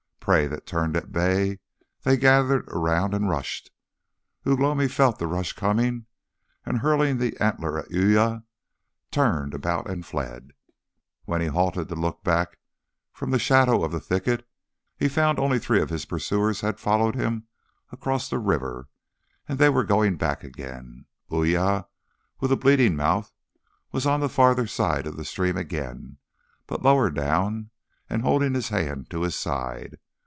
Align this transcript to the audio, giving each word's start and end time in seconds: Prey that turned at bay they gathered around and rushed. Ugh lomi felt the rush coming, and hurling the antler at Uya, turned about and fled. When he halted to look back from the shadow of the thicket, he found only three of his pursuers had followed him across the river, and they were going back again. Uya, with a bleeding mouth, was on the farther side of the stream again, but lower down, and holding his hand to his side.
Prey 0.21 0.45
that 0.45 0.67
turned 0.67 0.95
at 0.95 1.11
bay 1.11 1.59
they 2.03 2.15
gathered 2.15 2.67
around 2.69 3.15
and 3.15 3.27
rushed. 3.27 3.71
Ugh 4.45 4.59
lomi 4.59 4.87
felt 4.87 5.17
the 5.17 5.25
rush 5.25 5.53
coming, 5.53 6.05
and 6.63 6.77
hurling 6.77 7.17
the 7.17 7.35
antler 7.39 7.79
at 7.79 7.89
Uya, 7.89 8.43
turned 9.09 9.55
about 9.55 9.89
and 9.89 10.05
fled. 10.05 10.51
When 11.25 11.41
he 11.41 11.47
halted 11.47 11.89
to 11.89 11.95
look 11.95 12.23
back 12.23 12.59
from 13.11 13.31
the 13.31 13.39
shadow 13.39 13.83
of 13.83 13.91
the 13.91 13.99
thicket, 13.99 14.47
he 14.95 15.09
found 15.09 15.39
only 15.39 15.57
three 15.57 15.81
of 15.81 15.89
his 15.89 16.05
pursuers 16.05 16.61
had 16.61 16.79
followed 16.79 17.15
him 17.15 17.47
across 17.91 18.29
the 18.29 18.37
river, 18.39 18.89
and 19.49 19.57
they 19.57 19.69
were 19.69 19.83
going 19.83 20.17
back 20.17 20.43
again. 20.43 21.07
Uya, 21.33 21.87
with 22.39 22.51
a 22.51 22.55
bleeding 22.57 22.95
mouth, 22.95 23.33
was 23.91 24.05
on 24.05 24.19
the 24.19 24.29
farther 24.29 24.67
side 24.67 25.07
of 25.07 25.17
the 25.17 25.25
stream 25.25 25.57
again, 25.57 26.17
but 26.67 26.83
lower 26.83 27.09
down, 27.09 27.71
and 28.07 28.21
holding 28.21 28.53
his 28.53 28.69
hand 28.69 29.09
to 29.09 29.23
his 29.23 29.33
side. 29.35 29.97